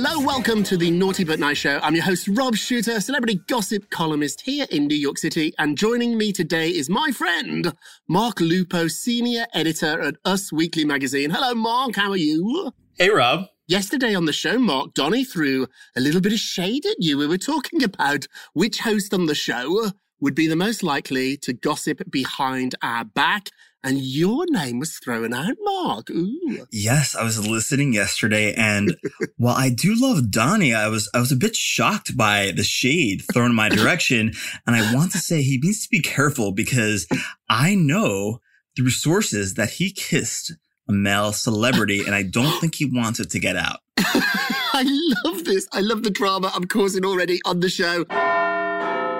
Hello. 0.00 0.24
Welcome 0.24 0.62
to 0.62 0.76
the 0.76 0.92
Naughty 0.92 1.24
But 1.24 1.40
Nice 1.40 1.58
Show. 1.58 1.80
I'm 1.82 1.96
your 1.96 2.04
host, 2.04 2.28
Rob 2.28 2.54
Shooter, 2.54 3.00
celebrity 3.00 3.40
gossip 3.48 3.90
columnist 3.90 4.42
here 4.42 4.64
in 4.70 4.86
New 4.86 4.94
York 4.94 5.18
City. 5.18 5.52
And 5.58 5.76
joining 5.76 6.16
me 6.16 6.30
today 6.30 6.70
is 6.70 6.88
my 6.88 7.10
friend, 7.10 7.72
Mark 8.06 8.40
Lupo, 8.40 8.86
senior 8.86 9.46
editor 9.54 10.00
at 10.00 10.14
Us 10.24 10.52
Weekly 10.52 10.84
magazine. 10.84 11.30
Hello, 11.30 11.52
Mark. 11.52 11.96
How 11.96 12.12
are 12.12 12.16
you? 12.16 12.72
Hey, 12.96 13.10
Rob. 13.10 13.46
Yesterday 13.66 14.14
on 14.14 14.26
the 14.26 14.32
show, 14.32 14.56
Mark 14.56 14.94
Donny 14.94 15.24
threw 15.24 15.66
a 15.96 16.00
little 16.00 16.20
bit 16.20 16.32
of 16.32 16.38
shade 16.38 16.86
at 16.86 17.02
you. 17.02 17.18
We 17.18 17.26
were 17.26 17.36
talking 17.36 17.82
about 17.82 18.28
which 18.52 18.78
host 18.78 19.12
on 19.12 19.26
the 19.26 19.34
show 19.34 19.90
would 20.20 20.36
be 20.36 20.46
the 20.46 20.54
most 20.54 20.84
likely 20.84 21.36
to 21.38 21.52
gossip 21.52 22.08
behind 22.08 22.76
our 22.82 23.04
back. 23.04 23.50
And 23.88 24.02
your 24.02 24.44
name 24.50 24.80
was 24.80 24.98
thrown 24.98 25.32
out, 25.32 25.56
Mark. 25.62 26.10
Ooh. 26.10 26.66
Yes, 26.70 27.16
I 27.16 27.24
was 27.24 27.48
listening 27.48 27.94
yesterday, 27.94 28.52
and 28.52 28.94
while 29.38 29.54
I 29.56 29.70
do 29.70 29.94
love 29.96 30.30
Donnie, 30.30 30.74
I 30.74 30.88
was 30.88 31.10
I 31.14 31.20
was 31.20 31.32
a 31.32 31.36
bit 31.36 31.56
shocked 31.56 32.14
by 32.14 32.52
the 32.54 32.64
shade 32.64 33.22
thrown 33.32 33.48
in 33.48 33.56
my 33.56 33.70
direction, 33.70 34.34
and 34.66 34.76
I 34.76 34.94
want 34.94 35.12
to 35.12 35.18
say 35.18 35.40
he 35.40 35.58
needs 35.62 35.84
to 35.84 35.88
be 35.88 36.02
careful 36.02 36.52
because 36.52 37.06
I 37.48 37.74
know 37.76 38.42
through 38.76 38.90
sources 38.90 39.54
that 39.54 39.70
he 39.70 39.90
kissed 39.90 40.52
a 40.86 40.92
male 40.92 41.32
celebrity, 41.32 42.00
and 42.04 42.14
I 42.14 42.24
don't 42.24 42.60
think 42.60 42.74
he 42.74 42.84
wants 42.84 43.20
it 43.20 43.30
to 43.30 43.38
get 43.38 43.56
out. 43.56 43.78
I 43.98 44.84
love 45.24 45.46
this. 45.46 45.66
I 45.72 45.80
love 45.80 46.02
the 46.02 46.10
drama 46.10 46.52
I'm 46.54 46.64
causing 46.64 47.06
already 47.06 47.40
on 47.46 47.60
the 47.60 47.70
show. 47.70 48.04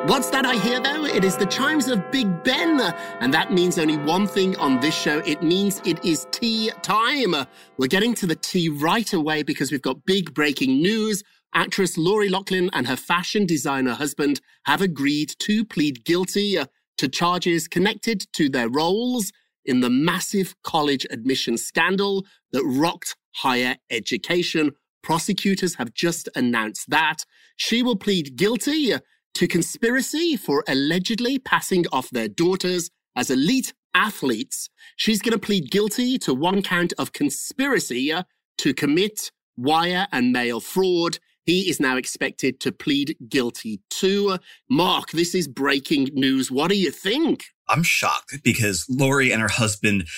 What's 0.06 0.30
that 0.30 0.46
I 0.46 0.54
hear 0.54 0.80
though? 0.80 1.04
It 1.04 1.24
is 1.24 1.36
the 1.36 1.46
chimes 1.46 1.88
of 1.88 2.10
Big 2.10 2.42
Ben. 2.42 2.80
And 3.20 3.34
that 3.34 3.52
means 3.52 3.78
only 3.78 3.98
one 3.98 4.26
thing 4.26 4.56
on 4.56 4.80
this 4.80 4.94
show. 4.94 5.18
It 5.26 5.42
means 5.42 5.82
it 5.84 6.02
is 6.04 6.26
tea 6.30 6.70
time. 6.82 7.34
We're 7.76 7.88
getting 7.88 8.14
to 8.14 8.26
the 8.26 8.36
tea 8.36 8.68
right 8.68 9.12
away 9.12 9.42
because 9.42 9.70
we've 9.70 9.82
got 9.82 10.06
big 10.06 10.32
breaking 10.32 10.80
news. 10.80 11.22
Actress 11.52 11.98
Lori 11.98 12.28
Loughlin 12.28 12.70
and 12.72 12.86
her 12.86 12.96
fashion 12.96 13.44
designer 13.44 13.94
husband 13.94 14.40
have 14.64 14.80
agreed 14.80 15.34
to 15.40 15.64
plead 15.64 16.04
guilty 16.04 16.58
to 16.96 17.08
charges 17.08 17.68
connected 17.68 18.26
to 18.34 18.48
their 18.48 18.68
roles 18.68 19.32
in 19.64 19.80
the 19.80 19.90
massive 19.90 20.54
college 20.62 21.06
admission 21.10 21.58
scandal 21.58 22.24
that 22.52 22.64
rocked 22.64 23.16
higher 23.34 23.76
education. 23.90 24.72
Prosecutors 25.02 25.74
have 25.74 25.92
just 25.92 26.28
announced 26.34 26.88
that. 26.90 27.24
She 27.56 27.82
will 27.82 27.96
plead 27.96 28.36
guilty 28.36 28.94
to 29.38 29.46
conspiracy 29.46 30.36
for 30.36 30.64
allegedly 30.66 31.38
passing 31.38 31.84
off 31.92 32.10
their 32.10 32.26
daughters 32.26 32.90
as 33.14 33.30
elite 33.30 33.72
athletes. 33.94 34.68
She's 34.96 35.22
going 35.22 35.32
to 35.32 35.38
plead 35.38 35.70
guilty 35.70 36.18
to 36.18 36.34
one 36.34 36.60
count 36.60 36.92
of 36.98 37.12
conspiracy 37.12 38.12
to 38.58 38.74
commit 38.74 39.30
wire 39.56 40.08
and 40.10 40.32
mail 40.32 40.58
fraud. 40.58 41.20
He 41.46 41.70
is 41.70 41.78
now 41.78 41.96
expected 41.96 42.58
to 42.58 42.72
plead 42.72 43.16
guilty 43.28 43.80
to. 44.00 44.38
Mark, 44.68 45.12
this 45.12 45.36
is 45.36 45.46
breaking 45.46 46.08
news. 46.14 46.50
What 46.50 46.68
do 46.68 46.76
you 46.76 46.90
think? 46.90 47.44
I'm 47.68 47.84
shocked 47.84 48.42
because 48.42 48.86
Lori 48.88 49.30
and 49.30 49.40
her 49.40 49.48
husband, 49.48 50.08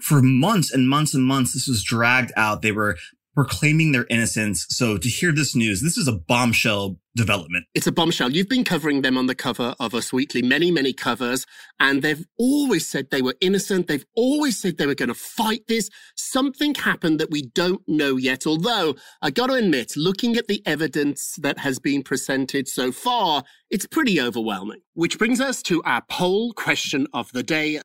for 0.00 0.22
months 0.22 0.72
and 0.72 0.88
months 0.88 1.12
and 1.12 1.26
months, 1.26 1.52
this 1.52 1.68
was 1.68 1.84
dragged 1.84 2.32
out. 2.34 2.62
They 2.62 2.72
were 2.72 2.96
proclaiming 3.34 3.92
their 3.92 4.06
innocence. 4.10 4.66
So 4.70 4.98
to 4.98 5.08
hear 5.08 5.32
this 5.32 5.54
news, 5.54 5.82
this 5.82 5.96
is 5.96 6.08
a 6.08 6.12
bombshell 6.12 6.96
development. 7.16 7.66
It's 7.74 7.86
a 7.86 7.92
bombshell. 7.92 8.30
You've 8.30 8.48
been 8.48 8.64
covering 8.64 9.02
them 9.02 9.16
on 9.18 9.26
the 9.26 9.34
cover 9.34 9.74
of 9.80 9.94
Us 9.94 10.12
Weekly, 10.12 10.42
many, 10.42 10.70
many 10.70 10.92
covers, 10.92 11.46
and 11.78 12.02
they've 12.02 12.24
always 12.38 12.86
said 12.86 13.10
they 13.10 13.22
were 13.22 13.34
innocent. 13.40 13.88
They've 13.88 14.04
always 14.14 14.60
said 14.60 14.78
they 14.78 14.86
were 14.86 14.94
going 14.94 15.08
to 15.08 15.14
fight 15.14 15.62
this. 15.68 15.90
Something 16.16 16.74
happened 16.74 17.18
that 17.20 17.30
we 17.30 17.42
don't 17.42 17.82
know 17.88 18.16
yet. 18.16 18.46
Although 18.46 18.96
I 19.22 19.30
got 19.30 19.48
to 19.48 19.54
admit, 19.54 19.96
looking 19.96 20.36
at 20.36 20.46
the 20.46 20.62
evidence 20.66 21.36
that 21.40 21.58
has 21.58 21.78
been 21.78 22.02
presented 22.02 22.68
so 22.68 22.92
far, 22.92 23.42
it's 23.70 23.86
pretty 23.86 24.20
overwhelming. 24.20 24.80
Which 24.94 25.18
brings 25.18 25.40
us 25.40 25.62
to 25.64 25.82
our 25.84 26.02
poll 26.08 26.52
question 26.52 27.06
of 27.12 27.32
the 27.32 27.42
day. 27.42 27.80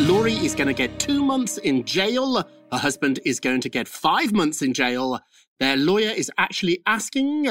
Lori 0.00 0.34
is 0.34 0.54
going 0.54 0.68
to 0.68 0.74
get 0.74 1.00
two 1.00 1.24
months 1.24 1.58
in 1.58 1.84
jail. 1.84 2.36
Her 2.70 2.78
husband 2.78 3.18
is 3.24 3.40
going 3.40 3.60
to 3.62 3.68
get 3.68 3.88
five 3.88 4.32
months 4.32 4.62
in 4.62 4.72
jail. 4.72 5.18
Their 5.58 5.76
lawyer 5.76 6.10
is 6.10 6.30
actually 6.38 6.80
asking 6.86 7.48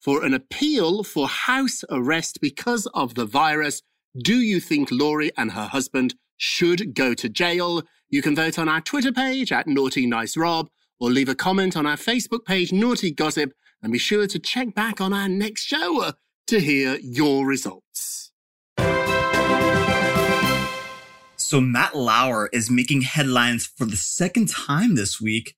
for 0.00 0.24
an 0.24 0.32
appeal 0.32 1.04
for 1.04 1.28
house 1.28 1.84
arrest 1.90 2.40
because 2.40 2.86
of 2.94 3.14
the 3.14 3.26
virus. 3.26 3.82
Do 4.16 4.40
you 4.40 4.60
think 4.60 4.88
Lori 4.90 5.30
and 5.36 5.52
her 5.52 5.66
husband 5.66 6.14
should 6.38 6.94
go 6.94 7.12
to 7.14 7.28
jail? 7.28 7.82
You 8.08 8.22
can 8.22 8.34
vote 8.34 8.58
on 8.58 8.68
our 8.68 8.80
Twitter 8.80 9.12
page 9.12 9.52
at 9.52 9.66
Naughty 9.66 10.06
Nice 10.06 10.36
Rob 10.36 10.70
or 10.98 11.10
leave 11.10 11.28
a 11.28 11.34
comment 11.34 11.76
on 11.76 11.86
our 11.86 11.96
Facebook 11.96 12.44
page, 12.46 12.72
Naughty 12.72 13.10
Gossip, 13.10 13.52
and 13.82 13.92
be 13.92 13.98
sure 13.98 14.26
to 14.26 14.38
check 14.38 14.74
back 14.74 15.00
on 15.00 15.12
our 15.12 15.28
next 15.28 15.64
show 15.64 16.12
to 16.46 16.60
hear 16.60 16.98
your 17.02 17.46
results. 17.46 18.19
So 21.50 21.60
Matt 21.60 21.96
Lauer 21.96 22.48
is 22.52 22.70
making 22.70 23.00
headlines 23.00 23.66
for 23.66 23.84
the 23.84 23.96
second 23.96 24.48
time 24.48 24.94
this 24.94 25.20
week, 25.20 25.56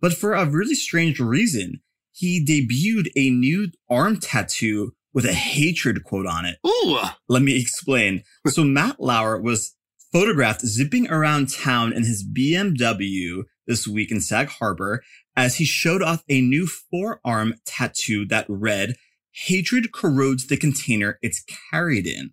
but 0.00 0.12
for 0.12 0.34
a 0.34 0.48
really 0.48 0.76
strange 0.76 1.18
reason. 1.18 1.80
He 2.12 2.44
debuted 2.44 3.10
a 3.16 3.28
new 3.28 3.72
arm 3.90 4.20
tattoo 4.20 4.92
with 5.12 5.24
a 5.24 5.32
hatred 5.32 6.04
quote 6.04 6.26
on 6.26 6.44
it. 6.44 6.58
Ooh, 6.64 6.96
Let 7.28 7.42
me 7.42 7.60
explain. 7.60 8.22
So 8.46 8.62
Matt 8.78 9.00
Lauer 9.00 9.36
was 9.36 9.74
photographed 10.12 10.60
zipping 10.60 11.10
around 11.10 11.52
town 11.52 11.92
in 11.92 12.04
his 12.04 12.24
BMW 12.24 13.42
this 13.66 13.88
week 13.88 14.12
in 14.12 14.20
Sag 14.20 14.46
Harbor 14.46 15.02
as 15.34 15.56
he 15.56 15.64
showed 15.64 16.04
off 16.04 16.22
a 16.28 16.40
new 16.40 16.68
forearm 16.68 17.54
tattoo 17.66 18.24
that 18.26 18.46
read, 18.48 18.94
hatred 19.32 19.92
corrodes 19.92 20.46
the 20.46 20.56
container 20.56 21.18
it's 21.20 21.42
carried 21.72 22.06
in. 22.06 22.30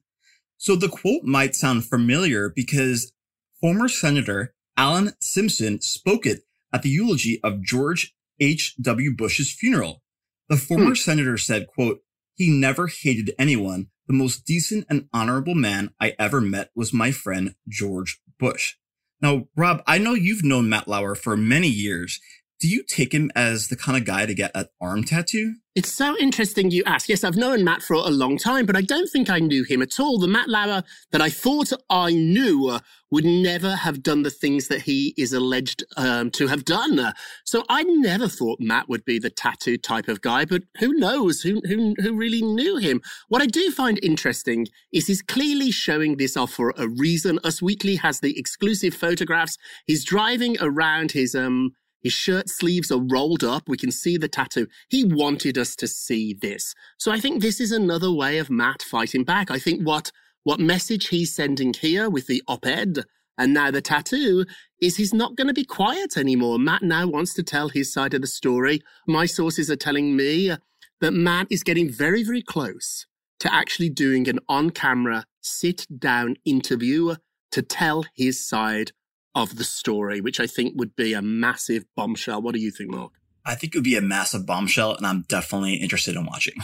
So 0.60 0.76
the 0.76 0.90
quote 0.90 1.24
might 1.24 1.56
sound 1.56 1.86
familiar 1.86 2.50
because 2.54 3.14
former 3.62 3.88
Senator 3.88 4.54
Alan 4.76 5.14
Simpson 5.22 5.82
spoke 5.82 6.26
it 6.26 6.42
at 6.74 6.84
the 6.84 6.90
eulogy 6.90 7.40
of 7.44 7.64
George 7.64 8.14
H.W. 8.42 9.16
Bush's 9.16 9.54
funeral. 9.54 10.04
The 10.50 10.58
former 10.58 10.90
hmm. 10.90 10.96
senator 10.96 11.38
said, 11.38 11.68
quote, 11.68 12.02
he 12.36 12.50
never 12.50 12.88
hated 12.88 13.32
anyone. 13.40 13.88
The 14.08 14.14
most 14.14 14.46
decent 14.46 14.86
and 14.90 15.08
honorable 15.14 15.56
man 15.56 15.94
I 16.00 16.14
ever 16.20 16.42
met 16.42 16.72
was 16.76 16.94
my 16.94 17.12
friend 17.12 17.56
George 17.68 18.20
Bush. 18.38 18.76
Now, 19.22 19.48
Rob, 19.56 19.82
I 19.88 19.98
know 19.98 20.14
you've 20.14 20.44
known 20.44 20.70
Matt 20.70 20.88
Lauer 20.88 21.16
for 21.16 21.38
many 21.38 21.68
years. 21.68 22.20
Do 22.60 22.68
you 22.68 22.84
take 22.84 23.14
him 23.14 23.32
as 23.36 23.70
the 23.70 23.78
kind 23.78 23.98
of 23.98 24.04
guy 24.04 24.26
to 24.26 24.34
get 24.34 24.52
an 24.54 24.66
arm 24.82 25.06
tattoo? 25.06 25.56
It's 25.76 25.96
so 25.96 26.18
interesting 26.18 26.72
you 26.72 26.84
ask. 26.86 27.08
Yes, 27.08 27.24
I've 27.24 27.38
known 27.38 27.64
Matt 27.64 27.82
for 27.82 27.94
a 27.94 28.10
long 28.10 28.38
time, 28.38 28.66
but 28.66 28.76
I 28.76 28.82
don't 28.82 29.08
think 29.08 29.30
I 29.30 29.40
knew 29.40 29.64
him 29.64 29.82
at 29.82 29.98
all. 29.98 30.20
The 30.20 30.28
Matt 30.28 30.50
Lauer 30.50 30.84
that 31.12 31.22
I 31.22 31.30
thought 31.30 31.72
I 31.90 32.12
knew 32.12 32.78
would 33.12 33.24
never 33.24 33.78
have 33.78 34.04
done 34.04 34.24
the 34.24 34.30
things 34.30 34.68
that 34.68 34.82
he 34.82 35.14
is 35.18 35.32
alleged 35.32 35.86
um, 35.96 36.32
to 36.32 36.48
have 36.48 36.66
done. 36.66 37.14
So 37.46 37.64
I 37.70 37.84
never 37.84 38.28
thought 38.28 38.60
Matt 38.60 38.90
would 38.90 39.06
be 39.06 39.20
the 39.20 39.30
tattoo 39.30 39.78
type 39.78 40.10
of 40.10 40.22
guy, 40.22 40.44
but 40.44 40.64
who 40.80 40.94
knows? 40.94 41.42
Who, 41.42 41.62
who, 41.66 41.96
who 42.00 42.14
really 42.14 42.42
knew 42.42 42.76
him? 42.76 43.02
What 43.30 43.42
I 43.42 43.46
do 43.46 43.72
find 43.72 44.04
interesting 44.04 44.68
is 44.92 45.08
he's 45.08 45.22
clearly 45.22 45.72
showing 45.72 46.18
this 46.18 46.36
off 46.36 46.52
for 46.52 46.74
a 46.78 46.90
reason. 46.90 47.40
Us 47.46 47.62
Weekly 47.62 47.96
has 47.96 48.20
the 48.20 48.38
exclusive 48.38 48.94
photographs. 48.94 49.58
He's 49.86 50.04
driving 50.04 50.58
around 50.60 51.14
his, 51.14 51.36
um, 51.36 51.72
his 52.02 52.14
shirt 52.14 52.50
sleeves 52.50 52.92
are 52.92 53.02
rolled 53.02 53.44
up. 53.44 53.68
We 53.68 53.78
can 53.78 53.92
see 53.92 54.18
the 54.18 54.28
tattoo. 54.28 54.68
He 54.90 55.04
wanted 55.04 55.58
us 55.58 55.76
to 55.78 55.88
see 55.88 56.34
this. 56.34 56.74
So 56.98 57.12
I 57.12 57.20
think 57.20 57.42
this 57.42 57.60
is 57.60 57.72
another 57.72 58.12
way 58.12 58.38
of 58.38 58.50
Matt 58.50 58.82
fighting 58.82 59.24
back. 59.24 59.52
I 59.52 59.60
think 59.60 59.86
what, 59.86 60.12
what 60.44 60.60
message 60.60 61.08
he's 61.08 61.36
sending 61.36 61.74
here 61.74 62.10
with 62.10 62.28
the 62.28 62.44
op-ed 62.48 63.04
and 63.38 63.54
now 63.54 63.72
the 63.72 63.82
tattoo 63.82 64.46
is 64.82 64.98
he's 64.98 65.14
not 65.14 65.36
going 65.36 65.48
to 65.48 65.54
be 65.54 65.64
quiet 65.64 66.18
anymore. 66.18 66.60
Matt 66.60 66.84
now 66.84 67.08
wants 67.08 67.34
to 67.36 67.44
tell 67.44 67.70
his 67.70 67.92
side 67.92 68.14
of 68.14 68.22
the 68.22 68.28
story. 68.28 68.82
My 69.08 69.26
sources 69.26 69.72
are 69.72 69.78
telling 69.78 70.16
me 70.16 70.52
that 71.00 71.12
Matt 71.12 71.48
is 71.50 71.64
getting 71.64 71.90
very, 71.90 72.22
very 72.22 72.42
close 72.42 73.08
to 73.40 73.54
actually 73.54 73.90
doing 73.90 74.28
an 74.28 74.40
on-camera 74.50 75.26
sit-down 75.40 76.36
interview 76.44 77.16
to 77.52 77.62
tell 77.62 78.04
his 78.14 78.46
side 78.46 78.92
of 79.36 79.58
the 79.58 79.64
story, 79.64 80.22
which 80.22 80.40
I 80.40 80.48
think 80.48 80.74
would 80.76 80.96
be 80.96 81.14
a 81.14 81.22
massive 81.22 81.86
bombshell. 81.96 82.42
What 82.42 82.56
do 82.56 82.62
you 82.62 82.72
think, 82.72 82.92
Mark? 82.92 83.14
I 83.46 83.56
think 83.56 83.74
it 83.74 83.78
would 83.78 83.84
be 83.84 83.96
a 83.96 84.02
massive 84.02 84.46
bombshell, 84.46 84.96
and 84.96 85.06
I'm 85.06 85.24
definitely 85.28 85.76
interested 85.76 86.16
in 86.16 86.26
watching. 86.26 86.56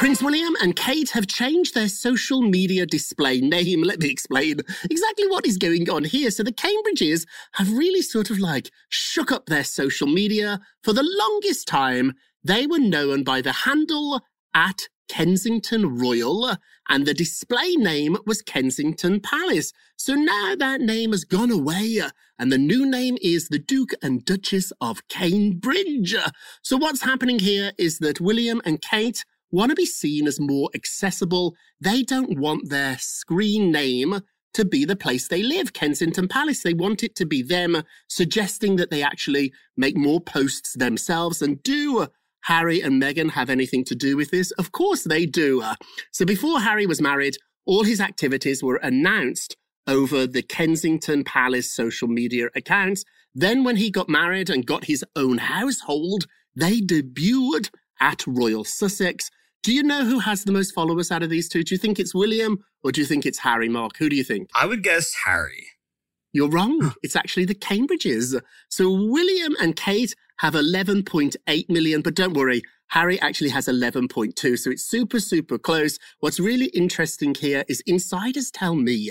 Prince 0.00 0.22
William 0.22 0.56
and 0.62 0.74
Kate 0.74 1.10
have 1.10 1.26
changed 1.26 1.74
their 1.74 1.88
social 1.88 2.40
media 2.40 2.86
display 2.86 3.38
name. 3.40 3.82
Let 3.82 3.98
me 4.00 4.08
explain 4.08 4.60
exactly 4.90 5.26
what 5.28 5.46
is 5.46 5.58
going 5.58 5.90
on 5.90 6.04
here. 6.04 6.30
So 6.30 6.42
the 6.42 6.52
Cambridges 6.52 7.26
have 7.52 7.70
really 7.70 8.00
sort 8.00 8.30
of 8.30 8.38
like 8.38 8.70
shook 8.88 9.30
up 9.30 9.46
their 9.46 9.62
social 9.62 10.06
media. 10.06 10.58
For 10.82 10.94
the 10.94 11.06
longest 11.06 11.68
time, 11.68 12.14
they 12.42 12.66
were 12.66 12.78
known 12.78 13.24
by 13.24 13.42
the 13.42 13.52
handle 13.52 14.22
at 14.54 14.88
Kensington 15.10 15.98
Royal, 15.98 16.56
and 16.88 17.04
the 17.04 17.12
display 17.12 17.74
name 17.74 18.16
was 18.26 18.42
Kensington 18.42 19.18
Palace. 19.18 19.72
So 19.96 20.14
now 20.14 20.54
that 20.56 20.80
name 20.80 21.10
has 21.10 21.24
gone 21.24 21.50
away, 21.50 22.00
and 22.38 22.52
the 22.52 22.58
new 22.58 22.86
name 22.86 23.18
is 23.20 23.48
the 23.48 23.58
Duke 23.58 23.90
and 24.02 24.24
Duchess 24.24 24.72
of 24.80 25.08
Cambridge. 25.08 26.14
So 26.62 26.76
what's 26.76 27.02
happening 27.02 27.40
here 27.40 27.72
is 27.76 27.98
that 27.98 28.20
William 28.20 28.62
and 28.64 28.80
Kate 28.80 29.24
want 29.50 29.70
to 29.70 29.74
be 29.74 29.84
seen 29.84 30.28
as 30.28 30.38
more 30.38 30.70
accessible. 30.76 31.56
They 31.80 32.04
don't 32.04 32.38
want 32.38 32.70
their 32.70 32.96
screen 33.00 33.72
name 33.72 34.20
to 34.54 34.64
be 34.64 34.84
the 34.84 34.94
place 34.94 35.26
they 35.26 35.42
live, 35.42 35.72
Kensington 35.72 36.28
Palace. 36.28 36.62
They 36.62 36.74
want 36.74 37.02
it 37.02 37.16
to 37.16 37.26
be 37.26 37.42
them, 37.42 37.82
suggesting 38.08 38.76
that 38.76 38.90
they 38.92 39.02
actually 39.02 39.52
make 39.76 39.96
more 39.96 40.20
posts 40.20 40.74
themselves 40.74 41.42
and 41.42 41.60
do 41.64 42.06
Harry 42.42 42.80
and 42.80 43.00
Meghan 43.02 43.30
have 43.30 43.50
anything 43.50 43.84
to 43.84 43.94
do 43.94 44.16
with 44.16 44.30
this? 44.30 44.50
Of 44.52 44.72
course 44.72 45.04
they 45.04 45.26
do. 45.26 45.62
Uh, 45.62 45.74
So 46.12 46.24
before 46.24 46.60
Harry 46.60 46.86
was 46.86 47.00
married, 47.00 47.36
all 47.66 47.84
his 47.84 48.00
activities 48.00 48.62
were 48.62 48.76
announced 48.76 49.56
over 49.86 50.26
the 50.26 50.42
Kensington 50.42 51.24
Palace 51.24 51.72
social 51.72 52.08
media 52.08 52.48
accounts. 52.54 53.04
Then 53.34 53.64
when 53.64 53.76
he 53.76 53.90
got 53.90 54.08
married 54.08 54.50
and 54.50 54.66
got 54.66 54.84
his 54.84 55.04
own 55.16 55.38
household, 55.38 56.26
they 56.56 56.80
debuted 56.80 57.70
at 58.00 58.26
Royal 58.26 58.64
Sussex. 58.64 59.30
Do 59.62 59.72
you 59.72 59.82
know 59.82 60.04
who 60.04 60.20
has 60.20 60.44
the 60.44 60.52
most 60.52 60.72
followers 60.74 61.10
out 61.10 61.22
of 61.22 61.30
these 61.30 61.48
two? 61.48 61.62
Do 61.62 61.74
you 61.74 61.78
think 61.78 61.98
it's 61.98 62.14
William 62.14 62.58
or 62.82 62.92
do 62.92 63.00
you 63.00 63.06
think 63.06 63.26
it's 63.26 63.38
Harry, 63.38 63.68
Mark? 63.68 63.96
Who 63.98 64.08
do 64.08 64.16
you 64.16 64.24
think? 64.24 64.48
I 64.54 64.66
would 64.66 64.82
guess 64.82 65.12
Harry. 65.26 65.66
You're 66.32 66.48
wrong. 66.48 66.94
It's 67.02 67.16
actually 67.16 67.44
the 67.44 67.54
Cambridges. 67.54 68.40
So 68.68 68.90
William 68.90 69.54
and 69.60 69.76
Kate 69.76 70.14
have 70.40 70.54
11.8 70.54 71.68
million, 71.68 72.00
but 72.00 72.14
don't 72.14 72.32
worry. 72.32 72.62
Harry 72.88 73.20
actually 73.20 73.50
has 73.50 73.66
11.2. 73.66 74.58
So 74.58 74.70
it's 74.70 74.84
super, 74.84 75.20
super 75.20 75.58
close. 75.58 75.98
What's 76.20 76.40
really 76.40 76.66
interesting 76.66 77.34
here 77.34 77.64
is 77.68 77.82
insiders 77.86 78.50
tell 78.50 78.74
me 78.74 79.10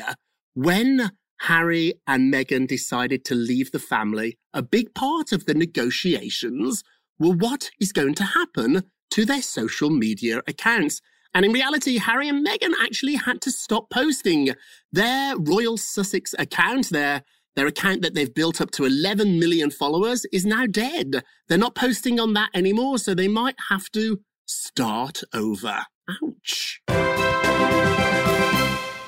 when 0.55 1.11
Harry 1.41 1.93
and 2.07 2.33
Meghan 2.33 2.67
decided 2.67 3.23
to 3.25 3.35
leave 3.35 3.71
the 3.71 3.79
family, 3.79 4.39
a 4.55 4.63
big 4.63 4.95
part 4.95 5.31
of 5.31 5.45
the 5.45 5.53
negotiations 5.53 6.83
were 7.19 7.35
what 7.35 7.69
is 7.79 7.91
going 7.91 8.15
to 8.15 8.23
happen 8.23 8.83
to 9.11 9.23
their 9.23 9.43
social 9.43 9.91
media 9.91 10.41
accounts. 10.47 10.99
And 11.35 11.45
in 11.45 11.51
reality, 11.51 11.99
Harry 11.99 12.27
and 12.27 12.45
Meghan 12.45 12.73
actually 12.81 13.15
had 13.15 13.39
to 13.41 13.51
stop 13.51 13.91
posting 13.91 14.55
their 14.91 15.37
Royal 15.37 15.77
Sussex 15.77 16.33
account, 16.39 16.89
their 16.89 17.21
their 17.59 17.67
account 17.67 18.01
that 18.01 18.13
they've 18.13 18.33
built 18.33 18.61
up 18.61 18.71
to 18.71 18.85
11 18.85 19.37
million 19.37 19.69
followers 19.69 20.25
is 20.31 20.45
now 20.45 20.65
dead. 20.65 21.21
They're 21.49 21.57
not 21.57 21.75
posting 21.75 22.17
on 22.17 22.31
that 22.31 22.49
anymore, 22.53 22.97
so 22.99 23.13
they 23.13 23.27
might 23.27 23.57
have 23.67 23.91
to 23.91 24.21
start 24.45 25.23
over. 25.33 25.83
Ouch. 26.09 26.79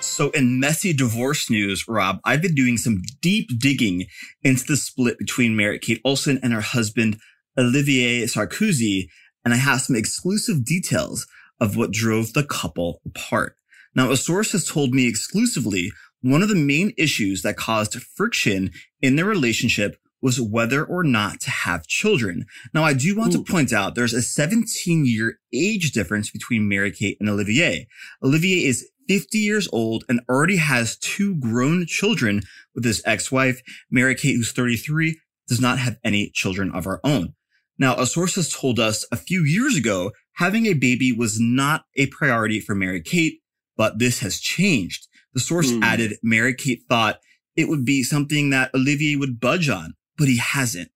So, 0.01 0.31
in 0.31 0.59
messy 0.59 0.91
divorce 0.91 1.49
news, 1.49 1.85
Rob, 1.87 2.19
I've 2.25 2.41
been 2.41 2.53
doing 2.53 2.75
some 2.75 3.01
deep 3.21 3.47
digging 3.57 4.07
into 4.43 4.65
the 4.65 4.75
split 4.75 5.17
between 5.17 5.55
Mary 5.55 5.79
Kate 5.79 6.01
Olsen 6.03 6.37
and 6.43 6.51
her 6.51 6.59
husband, 6.59 7.21
Olivier 7.57 8.25
Sarkozy, 8.25 9.07
and 9.45 9.53
I 9.53 9.57
have 9.57 9.79
some 9.79 9.95
exclusive 9.95 10.65
details 10.65 11.25
of 11.61 11.77
what 11.77 11.91
drove 11.91 12.33
the 12.33 12.43
couple 12.43 12.99
apart. 13.05 13.55
Now, 13.95 14.11
a 14.11 14.17
source 14.17 14.51
has 14.51 14.67
told 14.67 14.91
me 14.91 15.07
exclusively 15.07 15.93
one 16.21 16.41
of 16.41 16.49
the 16.49 16.55
main 16.55 16.93
issues 16.97 17.41
that 17.41 17.57
caused 17.57 18.01
friction 18.01 18.71
in 19.01 19.15
their 19.15 19.25
relationship 19.25 19.97
was 20.21 20.39
whether 20.39 20.85
or 20.85 21.03
not 21.03 21.39
to 21.41 21.49
have 21.49 21.87
children. 21.87 22.45
Now, 22.73 22.83
I 22.83 22.93
do 22.93 23.15
want 23.17 23.33
Ooh. 23.33 23.43
to 23.43 23.51
point 23.51 23.73
out 23.73 23.95
there's 23.95 24.13
a 24.13 24.21
17 24.21 25.05
year 25.05 25.39
age 25.53 25.91
difference 25.91 26.29
between 26.29 26.69
Mary 26.69 26.91
Kate 26.91 27.17
and 27.19 27.29
Olivier. 27.29 27.87
Olivier 28.23 28.67
is 28.67 28.87
50 29.07 29.39
years 29.39 29.67
old 29.73 30.05
and 30.07 30.21
already 30.29 30.57
has 30.57 30.97
two 30.97 31.35
grown 31.35 31.85
children 31.85 32.41
with 32.75 32.85
his 32.85 33.01
ex-wife. 33.05 33.61
Mary 33.89 34.15
Kate, 34.15 34.35
who's 34.35 34.51
33, 34.51 35.19
does 35.47 35.59
not 35.59 35.79
have 35.79 35.97
any 36.03 36.29
children 36.29 36.71
of 36.71 36.85
her 36.85 36.99
own. 37.03 37.33
Now, 37.77 37.95
a 37.95 38.05
source 38.05 38.35
has 38.35 38.53
told 38.53 38.79
us 38.79 39.05
a 39.11 39.17
few 39.17 39.43
years 39.43 39.75
ago, 39.75 40.11
having 40.33 40.67
a 40.67 40.73
baby 40.73 41.11
was 41.11 41.39
not 41.39 41.85
a 41.95 42.05
priority 42.07 42.59
for 42.59 42.75
Mary 42.75 43.01
Kate, 43.01 43.39
but 43.75 43.97
this 43.97 44.19
has 44.19 44.39
changed. 44.39 45.07
The 45.33 45.39
source 45.39 45.71
Hmm. 45.71 45.83
added 45.83 46.17
Mary 46.23 46.53
Kate 46.53 46.83
thought 46.89 47.19
it 47.55 47.67
would 47.67 47.85
be 47.85 48.03
something 48.03 48.49
that 48.49 48.71
Olivier 48.73 49.15
would 49.15 49.39
budge 49.39 49.69
on, 49.69 49.95
but 50.17 50.27
he 50.27 50.37
hasn't. 50.37 50.91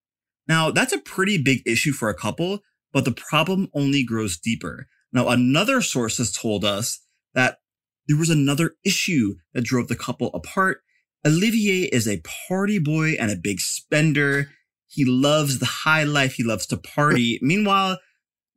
Now, 0.48 0.72
that's 0.72 0.94
a 0.94 1.00
pretty 1.00 1.38
big 1.38 1.62
issue 1.66 1.92
for 1.92 2.10
a 2.10 2.14
couple, 2.16 2.62
but 2.94 3.06
the 3.06 3.12
problem 3.12 3.70
only 3.74 4.04
grows 4.04 4.38
deeper. 4.38 4.88
Now, 5.12 5.30
another 5.30 5.82
source 5.82 6.18
has 6.18 6.32
told 6.32 6.64
us 6.66 7.00
that 7.34 7.60
there 8.08 8.18
was 8.18 8.30
another 8.30 8.76
issue 8.86 9.36
that 9.54 9.64
drove 9.64 9.88
the 9.88 9.96
couple 9.96 10.30
apart. 10.34 10.82
Olivier 11.26 11.86
is 11.92 12.08
a 12.08 12.22
party 12.48 12.78
boy 12.78 13.12
and 13.14 13.32
a 13.32 13.36
big 13.36 13.60
spender. 13.60 14.52
He 14.88 15.04
loves 15.06 15.58
the 15.60 15.66
high 15.66 16.04
life. 16.04 16.36
He 16.36 16.44
loves 16.44 16.68
to 16.68 16.78
party. 16.78 17.40
Meanwhile, 17.42 18.00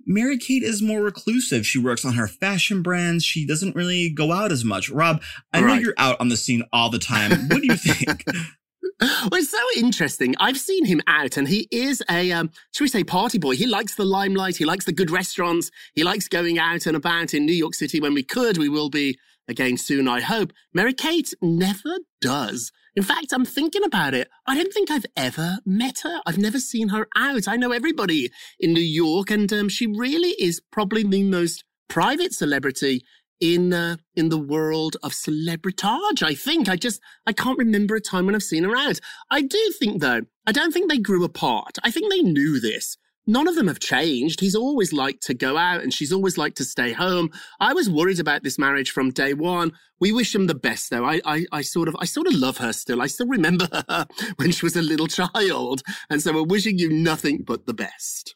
Mary 0.06 0.38
Kate 0.38 0.62
is 0.62 0.80
more 0.80 1.02
reclusive. 1.02 1.66
She 1.66 1.78
works 1.78 2.04
on 2.04 2.14
her 2.14 2.28
fashion 2.28 2.82
brands. 2.82 3.24
She 3.24 3.46
doesn't 3.46 3.76
really 3.76 4.10
go 4.10 4.32
out 4.32 4.52
as 4.52 4.64
much. 4.64 4.88
Rob, 4.88 5.22
I 5.52 5.60
know 5.60 5.74
you're 5.74 5.94
out 5.98 6.20
on 6.20 6.28
the 6.28 6.36
scene 6.36 6.62
all 6.72 6.90
the 6.90 6.98
time. 6.98 7.30
What 7.48 7.60
do 7.60 7.66
you 7.66 7.76
think? 7.76 8.24
Well, 9.30 9.40
it's 9.40 9.50
so 9.50 9.64
interesting. 9.76 10.34
I've 10.40 10.58
seen 10.58 10.84
him 10.84 11.00
out, 11.06 11.36
and 11.36 11.46
he 11.46 11.68
is 11.70 12.02
a, 12.10 12.32
um, 12.32 12.50
should 12.72 12.84
we 12.84 12.88
say, 12.88 13.04
party 13.04 13.38
boy. 13.38 13.54
He 13.54 13.66
likes 13.66 13.94
the 13.94 14.04
limelight. 14.04 14.56
He 14.56 14.64
likes 14.64 14.86
the 14.86 14.92
good 14.92 15.10
restaurants. 15.10 15.70
He 15.94 16.02
likes 16.02 16.26
going 16.26 16.58
out 16.58 16.84
and 16.86 16.96
about 16.96 17.32
in 17.32 17.46
New 17.46 17.52
York 17.52 17.74
City 17.74 18.00
when 18.00 18.12
we 18.12 18.24
could. 18.24 18.58
We 18.58 18.68
will 18.68 18.90
be 18.90 19.16
again 19.46 19.76
soon, 19.76 20.08
I 20.08 20.20
hope. 20.20 20.52
Mary 20.74 20.94
Kate 20.94 21.32
never 21.40 21.98
does. 22.20 22.72
In 22.98 23.04
fact, 23.04 23.32
I'm 23.32 23.44
thinking 23.44 23.84
about 23.84 24.12
it. 24.12 24.28
I 24.44 24.56
don't 24.56 24.72
think 24.72 24.90
I've 24.90 25.06
ever 25.16 25.60
met 25.64 26.00
her. 26.02 26.20
I've 26.26 26.36
never 26.36 26.58
seen 26.58 26.88
her 26.88 27.06
out. 27.14 27.46
I 27.46 27.54
know 27.54 27.70
everybody 27.70 28.28
in 28.58 28.72
New 28.72 28.80
York, 28.80 29.30
and 29.30 29.52
um, 29.52 29.68
she 29.68 29.86
really 29.86 30.30
is 30.30 30.60
probably 30.72 31.04
the 31.04 31.22
most 31.22 31.62
private 31.88 32.34
celebrity 32.34 33.04
in 33.38 33.72
uh, 33.72 33.98
in 34.16 34.30
the 34.30 34.36
world 34.36 34.96
of 35.04 35.12
celebritage. 35.12 36.24
I 36.24 36.34
think 36.34 36.68
I 36.68 36.74
just 36.74 37.00
I 37.24 37.32
can't 37.32 37.56
remember 37.56 37.94
a 37.94 38.00
time 38.00 38.26
when 38.26 38.34
I've 38.34 38.42
seen 38.42 38.64
her 38.64 38.76
out. 38.76 38.98
I 39.30 39.42
do 39.42 39.72
think 39.78 40.00
though, 40.00 40.22
I 40.44 40.50
don't 40.50 40.72
think 40.72 40.90
they 40.90 40.98
grew 40.98 41.22
apart. 41.22 41.78
I 41.84 41.92
think 41.92 42.10
they 42.10 42.22
knew 42.22 42.58
this. 42.58 42.96
None 43.28 43.46
of 43.46 43.56
them 43.56 43.68
have 43.68 43.78
changed. 43.78 44.40
He's 44.40 44.54
always 44.54 44.90
liked 44.90 45.22
to 45.24 45.34
go 45.34 45.58
out 45.58 45.82
and 45.82 45.92
she's 45.92 46.12
always 46.14 46.38
liked 46.38 46.56
to 46.56 46.64
stay 46.64 46.92
home. 46.92 47.30
I 47.60 47.74
was 47.74 47.90
worried 47.90 48.20
about 48.20 48.42
this 48.42 48.58
marriage 48.58 48.90
from 48.90 49.10
day 49.10 49.34
one. 49.34 49.72
We 50.00 50.12
wish 50.12 50.34
him 50.34 50.46
the 50.46 50.54
best 50.54 50.88
though. 50.88 51.04
I, 51.04 51.20
I, 51.26 51.44
I 51.52 51.60
sort 51.60 51.88
of, 51.88 51.96
I 51.98 52.06
sort 52.06 52.26
of 52.26 52.32
love 52.32 52.56
her 52.56 52.72
still. 52.72 53.02
I 53.02 53.06
still 53.06 53.28
remember 53.28 53.68
her 53.72 54.06
when 54.36 54.50
she 54.50 54.64
was 54.64 54.76
a 54.76 54.82
little 54.82 55.06
child. 55.08 55.82
And 56.08 56.22
so 56.22 56.32
we're 56.32 56.42
wishing 56.42 56.78
you 56.78 56.88
nothing 56.88 57.42
but 57.42 57.66
the 57.66 57.74
best. 57.74 58.34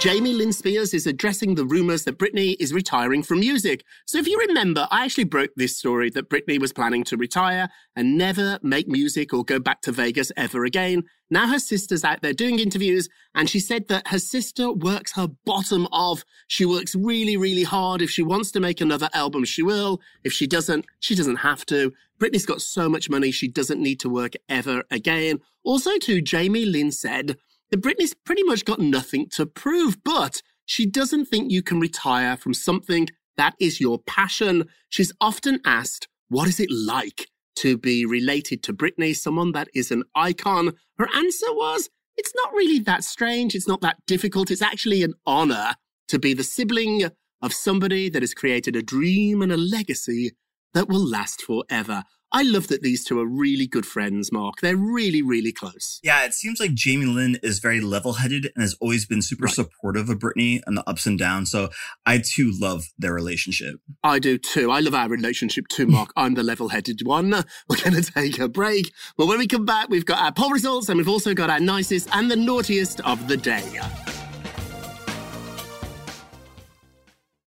Jamie 0.00 0.32
Lynn 0.32 0.50
Spears 0.50 0.94
is 0.94 1.06
addressing 1.06 1.56
the 1.56 1.64
rumors 1.66 2.04
that 2.04 2.16
Britney 2.16 2.56
is 2.58 2.72
retiring 2.72 3.22
from 3.22 3.40
music. 3.40 3.84
So 4.06 4.16
if 4.16 4.26
you 4.26 4.38
remember, 4.38 4.88
I 4.90 5.04
actually 5.04 5.24
broke 5.24 5.50
this 5.56 5.76
story 5.76 6.08
that 6.14 6.30
Britney 6.30 6.58
was 6.58 6.72
planning 6.72 7.04
to 7.04 7.18
retire 7.18 7.68
and 7.94 8.16
never 8.16 8.58
make 8.62 8.88
music 8.88 9.34
or 9.34 9.44
go 9.44 9.58
back 9.58 9.82
to 9.82 9.92
Vegas 9.92 10.32
ever 10.38 10.64
again. 10.64 11.02
Now 11.28 11.48
her 11.48 11.58
sister's 11.58 12.02
out 12.02 12.22
there 12.22 12.32
doing 12.32 12.58
interviews 12.60 13.10
and 13.34 13.50
she 13.50 13.60
said 13.60 13.88
that 13.88 14.08
her 14.08 14.18
sister 14.18 14.72
works 14.72 15.12
her 15.16 15.28
bottom 15.44 15.86
off. 15.92 16.24
She 16.48 16.64
works 16.64 16.94
really, 16.94 17.36
really 17.36 17.64
hard. 17.64 18.00
If 18.00 18.08
she 18.08 18.22
wants 18.22 18.50
to 18.52 18.60
make 18.60 18.80
another 18.80 19.10
album, 19.12 19.44
she 19.44 19.62
will. 19.62 20.00
If 20.24 20.32
she 20.32 20.46
doesn't, 20.46 20.86
she 21.00 21.14
doesn't 21.14 21.36
have 21.36 21.66
to. 21.66 21.92
Britney's 22.18 22.46
got 22.46 22.62
so 22.62 22.88
much 22.88 23.10
money, 23.10 23.30
she 23.30 23.48
doesn't 23.48 23.82
need 23.82 24.00
to 24.00 24.08
work 24.08 24.32
ever 24.48 24.82
again. 24.90 25.40
Also, 25.62 25.98
too, 25.98 26.22
Jamie 26.22 26.64
Lynn 26.64 26.90
said 26.90 27.36
that 27.70 27.82
Britney's 27.82 28.14
pretty 28.24 28.42
much 28.42 28.64
got 28.64 28.80
nothing 28.80 29.28
to 29.30 29.46
prove, 29.46 30.02
but 30.04 30.42
she 30.66 30.86
doesn't 30.86 31.26
think 31.26 31.50
you 31.50 31.62
can 31.62 31.80
retire 31.80 32.36
from 32.36 32.54
something 32.54 33.08
that 33.36 33.54
is 33.58 33.80
your 33.80 33.98
passion. 34.00 34.68
She's 34.88 35.12
often 35.20 35.60
asked, 35.64 36.08
What 36.28 36.48
is 36.48 36.60
it 36.60 36.70
like 36.70 37.28
to 37.56 37.76
be 37.76 38.04
related 38.04 38.62
to 38.64 38.72
Britney, 38.72 39.16
someone 39.16 39.52
that 39.52 39.68
is 39.74 39.90
an 39.90 40.04
icon? 40.14 40.72
Her 40.98 41.08
answer 41.14 41.52
was, 41.52 41.88
It's 42.16 42.32
not 42.36 42.52
really 42.52 42.80
that 42.80 43.04
strange. 43.04 43.54
It's 43.54 43.68
not 43.68 43.80
that 43.80 43.96
difficult. 44.06 44.50
It's 44.50 44.62
actually 44.62 45.02
an 45.02 45.14
honor 45.26 45.74
to 46.08 46.18
be 46.18 46.34
the 46.34 46.44
sibling 46.44 47.10
of 47.42 47.54
somebody 47.54 48.10
that 48.10 48.22
has 48.22 48.34
created 48.34 48.76
a 48.76 48.82
dream 48.82 49.42
and 49.42 49.50
a 49.50 49.56
legacy 49.56 50.32
that 50.74 50.88
will 50.88 51.04
last 51.04 51.42
forever. 51.42 52.04
I 52.32 52.42
love 52.42 52.68
that 52.68 52.82
these 52.82 53.04
two 53.04 53.18
are 53.20 53.26
really 53.26 53.66
good 53.66 53.86
friends, 53.86 54.30
Mark. 54.30 54.60
They're 54.60 54.76
really, 54.76 55.20
really 55.22 55.52
close. 55.52 55.98
Yeah, 56.02 56.24
it 56.24 56.32
seems 56.34 56.60
like 56.60 56.74
Jamie 56.74 57.06
Lynn 57.06 57.38
is 57.42 57.58
very 57.58 57.80
level 57.80 58.14
headed 58.14 58.50
and 58.54 58.62
has 58.62 58.74
always 58.80 59.04
been 59.06 59.20
super 59.22 59.44
Right. 59.46 59.54
supportive 59.54 60.08
of 60.08 60.18
Britney 60.18 60.60
and 60.66 60.76
the 60.76 60.88
ups 60.88 61.06
and 61.06 61.18
downs. 61.18 61.50
So 61.50 61.70
I 62.06 62.18
too 62.18 62.52
love 62.60 62.84
their 62.98 63.12
relationship. 63.12 63.76
I 64.04 64.18
do 64.18 64.38
too. 64.38 64.70
I 64.70 64.80
love 64.80 64.94
our 64.94 65.08
relationship 65.08 65.66
too, 65.68 65.86
Mark. 65.86 66.12
I'm 66.16 66.34
the 66.34 66.42
level 66.42 66.68
headed 66.68 67.00
one. 67.04 67.30
We're 67.68 67.76
going 67.82 68.00
to 68.00 68.12
take 68.12 68.38
a 68.38 68.48
break. 68.48 68.92
But 69.16 69.26
when 69.26 69.38
we 69.38 69.46
come 69.46 69.64
back, 69.64 69.88
we've 69.88 70.06
got 70.06 70.20
our 70.22 70.32
poll 70.32 70.50
results 70.50 70.88
and 70.88 70.98
we've 70.98 71.08
also 71.08 71.34
got 71.34 71.50
our 71.50 71.60
nicest 71.60 72.08
and 72.14 72.30
the 72.30 72.36
naughtiest 72.36 73.00
of 73.00 73.26
the 73.28 73.36
day. 73.36 73.80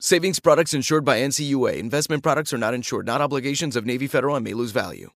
Savings 0.00 0.40
products 0.40 0.74
insured 0.74 1.04
by 1.04 1.20
NCUA. 1.20 1.78
Investment 1.78 2.22
products 2.22 2.52
are 2.52 2.58
not 2.58 2.74
insured, 2.74 3.06
not 3.06 3.20
obligations 3.20 3.76
of 3.76 3.86
Navy 3.86 4.06
Federal 4.06 4.36
and 4.36 4.44
may 4.44 4.52
lose 4.52 4.72
value. 4.72 5.10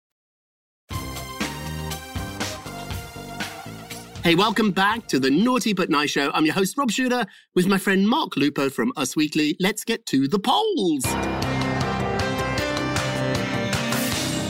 Hey, 4.23 4.35
welcome 4.35 4.71
back 4.71 5.07
to 5.07 5.19
the 5.19 5.31
Naughty 5.31 5.73
But 5.73 5.89
Nice 5.89 6.11
Show. 6.11 6.31
I'm 6.31 6.45
your 6.45 6.53
host, 6.53 6.77
Rob 6.77 6.91
Shooter, 6.91 7.25
with 7.55 7.65
my 7.65 7.77
friend 7.77 8.07
Mark 8.07 8.35
Lupo 8.35 8.69
from 8.69 8.91
Us 8.97 9.15
Weekly. 9.15 9.55
Let's 9.59 9.83
get 9.83 10.05
to 10.07 10.27
the 10.27 10.37
polls. 10.37 11.05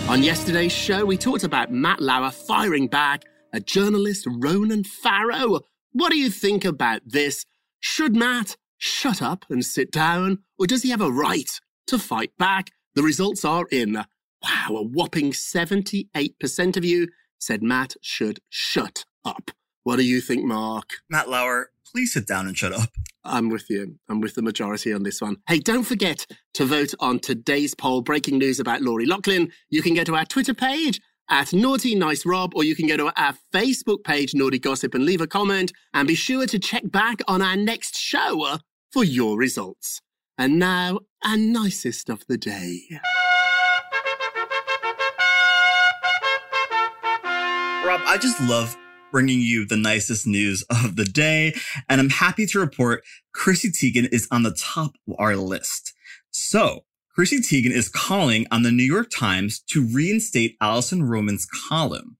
On 0.09 0.23
yesterday's 0.23 0.71
show, 0.71 1.05
we 1.05 1.15
talked 1.15 1.43
about 1.43 1.71
Matt 1.71 2.01
Lauer 2.01 2.31
firing 2.31 2.87
back 2.87 3.23
at 3.53 3.65
journalist 3.65 4.25
Ronan 4.27 4.83
Farrow. 4.83 5.61
What 5.91 6.11
do 6.11 6.17
you 6.17 6.29
think 6.31 6.65
about 6.65 7.01
this? 7.05 7.45
Should 7.79 8.15
Matt 8.15 8.57
shut 8.77 9.21
up 9.21 9.45
and 9.49 9.63
sit 9.63 9.91
down, 9.91 10.39
or 10.57 10.67
does 10.67 10.83
he 10.83 10.89
have 10.89 11.01
a 11.01 11.11
right 11.11 11.49
to 11.87 11.99
fight 11.99 12.31
back? 12.37 12.71
The 12.95 13.03
results 13.03 13.45
are 13.45 13.65
in. 13.71 13.93
Wow, 14.43 14.77
a 14.77 14.83
whopping 14.83 15.31
78% 15.31 16.77
of 16.77 16.85
you 16.85 17.07
said 17.39 17.63
Matt 17.63 17.95
should 18.01 18.39
shut 18.49 19.05
up. 19.25 19.51
What 19.83 19.97
do 19.97 20.03
you 20.03 20.21
think, 20.21 20.43
Mark? 20.43 20.89
Matt 21.09 21.29
Lauer, 21.29 21.71
please 21.91 22.13
sit 22.13 22.27
down 22.27 22.47
and 22.47 22.57
shut 22.57 22.73
up. 22.73 22.89
I'm 23.23 23.49
with 23.49 23.69
you. 23.69 23.95
I'm 24.09 24.21
with 24.21 24.35
the 24.35 24.41
majority 24.41 24.93
on 24.93 25.03
this 25.03 25.21
one. 25.21 25.37
Hey, 25.47 25.59
don't 25.59 25.83
forget 25.83 26.25
to 26.55 26.65
vote 26.65 26.93
on 26.99 27.19
today's 27.19 27.75
poll. 27.75 28.01
Breaking 28.01 28.37
news 28.37 28.59
about 28.59 28.81
Lori 28.81 29.05
Loughlin. 29.05 29.51
You 29.69 29.81
can 29.81 29.93
go 29.93 30.03
to 30.03 30.15
our 30.15 30.25
Twitter 30.25 30.53
page 30.53 30.99
at 31.29 31.53
Naughty 31.53 31.93
Nice 31.93 32.25
Rob, 32.25 32.53
or 32.55 32.63
you 32.63 32.75
can 32.75 32.87
go 32.87 32.97
to 32.97 33.11
our 33.21 33.33
Facebook 33.53 34.03
page, 34.03 34.33
Naughty 34.33 34.59
Gossip, 34.59 34.93
and 34.93 35.05
leave 35.05 35.21
a 35.21 35.27
comment. 35.27 35.73
And 35.93 36.07
be 36.07 36.15
sure 36.15 36.45
to 36.45 36.57
check 36.57 36.89
back 36.89 37.19
on 37.27 37.41
our 37.41 37.57
next 37.57 37.97
show 37.97 38.57
for 38.91 39.03
your 39.03 39.37
results. 39.37 40.01
And 40.37 40.59
now, 40.59 40.99
our 41.23 41.37
nicest 41.37 42.09
of 42.09 42.25
the 42.27 42.37
day. 42.37 42.81
Rob, 47.85 48.01
I 48.05 48.17
just 48.21 48.39
love 48.41 48.75
bringing 49.11 49.39
you 49.39 49.65
the 49.65 49.77
nicest 49.77 50.27
news 50.27 50.63
of 50.69 50.95
the 50.95 51.05
day. 51.05 51.55
And 51.89 52.01
I'm 52.01 52.09
happy 52.09 52.45
to 52.47 52.59
report 52.59 53.03
Chrissy 53.33 53.69
Teigen 53.69 54.09
is 54.11 54.27
on 54.31 54.43
the 54.43 54.51
top 54.53 54.95
of 55.07 55.15
our 55.17 55.35
list. 55.35 55.93
So 56.29 56.83
Chrissy 57.13 57.39
Teigen 57.39 57.71
is 57.71 57.89
calling 57.89 58.45
on 58.51 58.61
the 58.61 58.71
New 58.71 58.83
York 58.83 59.09
Times 59.09 59.59
to 59.69 59.83
reinstate 59.83 60.55
Alison 60.61 61.03
Roman's 61.03 61.47
column. 61.47 62.17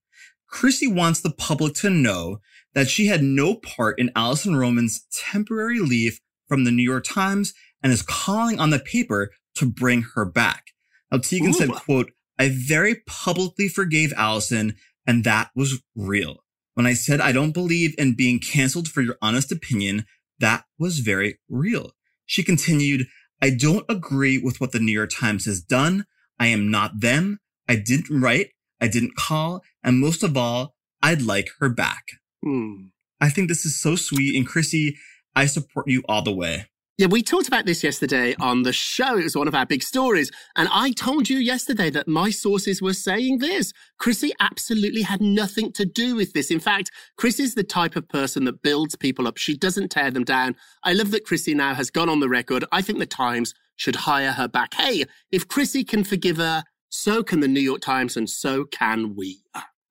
Chrissy 0.48 0.88
wants 0.88 1.22
the 1.22 1.30
public 1.30 1.74
to 1.76 1.90
know 1.90 2.40
that 2.74 2.90
she 2.90 3.08
had 3.08 3.22
no 3.22 3.56
part 3.56 4.00
in 4.00 4.12
Alison 4.16 4.56
Roman's 4.56 5.06
temporary 5.12 5.80
leave 5.80 6.20
from 6.48 6.64
the 6.64 6.72
New 6.72 6.84
York 6.84 7.06
Times 7.06 7.54
and 7.84 7.92
is 7.92 8.02
calling 8.02 8.60
on 8.60 8.70
the 8.70 8.80
paper 8.80 9.32
to 9.56 9.66
bring 9.66 10.04
her 10.16 10.26
back. 10.26 10.68
Now, 11.12 11.20
Teigen 11.20 11.54
said, 11.54 11.72
quote, 11.72 12.12
I 12.38 12.50
very 12.54 13.02
publicly 13.08 13.68
forgave 13.68 14.14
Alison 14.16 14.76
and 15.06 15.24
that 15.24 15.50
was 15.56 15.82
real. 15.96 16.44
When 16.74 16.86
I 16.86 16.94
said 16.94 17.22
I 17.22 17.32
don't 17.32 17.54
believe 17.54 17.96
in 17.98 18.16
being 18.16 18.40
canceled 18.40 18.88
for 18.88 19.02
your 19.02 19.18
honest 19.22 19.52
opinion, 19.52 20.06
that 20.40 20.66
was 20.78 21.00
very 21.00 21.40
real. 21.50 21.94
She 22.26 22.44
continued, 22.44 23.08
I 23.42 23.50
don't 23.50 23.86
agree 23.90 24.38
with 24.38 24.60
what 24.60 24.74
the 24.74 24.80
New 24.80 24.92
York 24.92 25.12
Times 25.18 25.46
has 25.46 25.62
done. 25.62 26.06
I 26.40 26.48
am 26.48 26.70
not 26.70 27.00
them. 27.00 27.40
I 27.68 27.78
didn't 27.78 28.22
write. 28.22 28.52
I 28.80 28.88
didn't 28.88 29.16
call. 29.16 29.64
And 29.84 30.00
most 30.00 30.22
of 30.22 30.38
all, 30.38 30.76
I'd 31.02 31.22
like 31.22 31.50
her 31.60 31.70
back. 31.70 32.04
Hmm. 32.44 32.88
I 33.20 33.30
think 33.30 33.48
this 33.48 33.66
is 33.66 33.80
so 33.82 33.96
sweet. 33.96 34.36
And 34.36 34.46
Chrissy, 34.46 34.98
I 35.38 35.46
support 35.46 35.88
you 35.88 36.02
all 36.10 36.24
the 36.24 36.34
way. 36.34 36.66
Yeah, 36.98 37.06
we 37.06 37.22
talked 37.22 37.48
about 37.48 37.68
this 37.68 37.84
yesterday 37.84 38.34
on 38.40 38.64
the 38.64 38.74
show. 38.74 39.20
It 39.20 39.24
was 39.24 39.38
one 39.38 39.48
of 39.48 39.54
our 39.54 39.68
big 39.68 39.84
stories. 39.84 40.32
And 40.56 40.68
I 40.72 40.90
told 40.94 41.30
you 41.30 41.38
yesterday 41.38 41.92
that 41.92 42.08
my 42.08 42.32
sources 42.32 42.82
were 42.82 42.96
saying 42.96 43.38
this. 43.38 43.72
Chrissy 44.00 44.32
absolutely 44.40 45.04
had 45.04 45.22
nothing 45.22 45.72
to 45.74 45.86
do 45.86 46.16
with 46.16 46.34
this. 46.34 46.50
In 46.50 46.60
fact, 46.60 46.90
Chris 47.16 47.40
is 47.40 47.54
the 47.54 47.64
type 47.64 47.96
of 47.96 48.10
person 48.10 48.46
that 48.46 48.64
builds 48.64 48.96
people 48.96 49.28
up. 49.28 49.38
She 49.38 49.56
doesn't 49.56 49.90
tear 49.90 50.10
them 50.10 50.24
down. 50.24 50.56
I 50.84 50.94
love 50.94 51.12
that 51.12 51.24
Chrissy 51.24 51.54
now 51.54 51.76
has 51.76 51.92
gone 51.92 52.10
on 52.10 52.20
the 52.20 52.30
record. 52.30 52.66
I 52.72 52.82
think 52.82 52.98
the 52.98 53.06
Times 53.06 53.54
should 53.76 53.96
hire 53.96 54.32
her 54.32 54.48
back. 54.48 54.74
Hey, 54.74 55.06
if 55.32 55.48
Chrissy 55.48 55.84
can 55.84 56.04
forgive 56.04 56.38
her, 56.38 56.64
so 56.90 57.22
can 57.22 57.42
the 57.42 57.48
New 57.48 57.60
York 57.60 57.82
Times 57.82 58.18
and 58.18 58.28
so 58.28 58.66
can 58.66 59.16
we. 59.16 59.44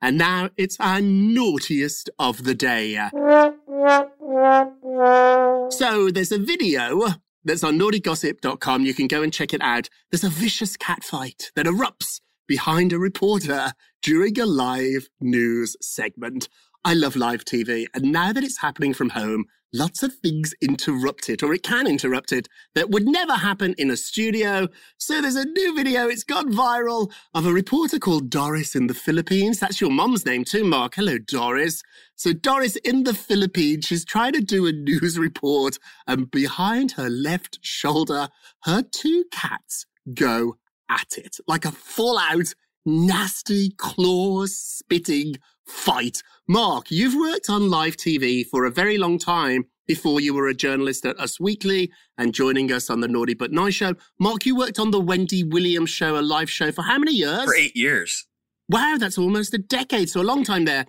And 0.02 0.18
now 0.18 0.50
it's 0.56 0.76
our 0.78 1.00
naughtiest 1.00 2.10
of 2.18 2.44
the 2.44 2.54
day. 2.54 2.94
So 5.70 6.10
there's 6.10 6.32
a 6.32 6.38
video 6.38 7.14
that's 7.44 7.64
on 7.64 7.78
naughtygossip.com. 7.78 8.84
You 8.84 8.94
can 8.94 9.06
go 9.06 9.22
and 9.22 9.32
check 9.32 9.54
it 9.54 9.62
out. 9.62 9.88
There's 10.10 10.24
a 10.24 10.28
vicious 10.28 10.76
cat 10.76 11.04
fight 11.04 11.50
that 11.54 11.66
erupts 11.66 12.20
behind 12.46 12.92
a 12.92 12.98
reporter 12.98 13.72
during 14.02 14.38
a 14.38 14.46
live 14.46 15.08
news 15.20 15.76
segment. 15.80 16.48
I 16.84 16.94
love 16.94 17.16
live 17.16 17.44
TV, 17.44 17.86
and 17.94 18.12
now 18.12 18.32
that 18.32 18.44
it's 18.44 18.60
happening 18.60 18.94
from 18.94 19.10
home, 19.10 19.46
lots 19.72 20.02
of 20.02 20.14
things 20.14 20.54
interrupt 20.60 21.28
it, 21.28 21.42
or 21.42 21.52
it 21.52 21.62
can 21.62 21.86
interrupt 21.86 22.32
it, 22.32 22.48
that 22.74 22.90
would 22.90 23.06
never 23.06 23.34
happen 23.34 23.74
in 23.78 23.90
a 23.90 23.96
studio. 23.96 24.68
So 24.98 25.20
there's 25.20 25.36
a 25.36 25.44
new 25.44 25.74
video, 25.74 26.08
it's 26.08 26.24
gone 26.24 26.52
viral, 26.52 27.10
of 27.34 27.46
a 27.46 27.52
reporter 27.52 27.98
called 27.98 28.30
Doris 28.30 28.74
in 28.74 28.86
the 28.86 28.94
Philippines. 28.94 29.60
That's 29.60 29.80
your 29.80 29.90
mom's 29.90 30.24
name 30.24 30.44
too, 30.44 30.64
Mark. 30.64 30.94
Hello, 30.94 31.18
Doris. 31.18 31.82
So 32.14 32.32
Doris 32.32 32.76
in 32.76 33.04
the 33.04 33.14
Philippines, 33.14 33.86
she's 33.86 34.04
trying 34.04 34.32
to 34.32 34.40
do 34.40 34.66
a 34.66 34.72
news 34.72 35.18
report, 35.18 35.78
and 36.06 36.30
behind 36.30 36.92
her 36.92 37.10
left 37.10 37.58
shoulder, 37.62 38.28
her 38.62 38.82
two 38.82 39.24
cats 39.30 39.86
go 40.14 40.56
at 40.88 41.18
it 41.18 41.36
like 41.46 41.64
a 41.64 41.72
full 41.72 42.18
out, 42.18 42.54
nasty, 42.84 43.70
claw 43.70 44.46
spitting 44.46 45.36
fight. 45.66 46.22
Mark, 46.48 46.90
you've 46.90 47.14
worked 47.14 47.50
on 47.50 47.70
live 47.70 47.96
TV 47.96 48.46
for 48.46 48.64
a 48.64 48.70
very 48.70 48.98
long 48.98 49.18
time 49.18 49.66
before 49.86 50.20
you 50.20 50.34
were 50.34 50.48
a 50.48 50.54
journalist 50.54 51.04
at 51.04 51.18
Us 51.18 51.38
Weekly 51.38 51.90
and 52.18 52.34
joining 52.34 52.72
us 52.72 52.90
on 52.90 53.00
the 53.00 53.08
Naughty 53.08 53.34
But 53.34 53.52
Nice 53.52 53.74
show. 53.74 53.94
Mark, 54.18 54.46
you 54.46 54.56
worked 54.56 54.78
on 54.78 54.90
the 54.90 55.00
Wendy 55.00 55.44
Williams 55.44 55.90
show, 55.90 56.18
a 56.18 56.22
live 56.22 56.50
show 56.50 56.72
for 56.72 56.82
how 56.82 56.98
many 56.98 57.14
years? 57.14 57.44
For 57.44 57.54
eight 57.54 57.76
years. 57.76 58.26
Wow, 58.68 58.96
that's 58.98 59.18
almost 59.18 59.54
a 59.54 59.58
decade, 59.58 60.10
so 60.10 60.20
a 60.20 60.22
long 60.22 60.44
time 60.44 60.64
there. 60.64 60.86